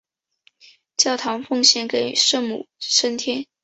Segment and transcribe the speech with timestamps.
[0.97, 3.45] 教堂奉献给圣母升天。